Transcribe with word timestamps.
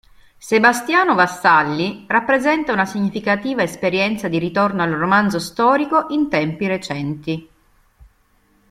Sebastiano 0.39 1.13
Vassalli 1.13 2.05
rappresenta 2.07 2.73
una 2.73 2.85
significativa 2.87 3.61
esperienza 3.61 4.27
di 4.29 4.39
ritorno 4.39 4.81
al 4.81 4.93
romanzo 4.93 5.37
storico 5.37 6.07
in 6.09 6.27
tempi 6.27 6.65
recenti. 6.65 7.49